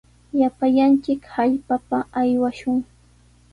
Llapallanchik 0.39 1.21
hallpapa 1.35 1.97
aywashun. 2.21 2.79